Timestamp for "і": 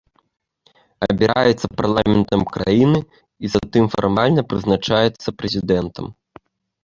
3.47-3.51